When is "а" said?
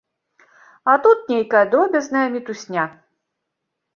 0.83-0.93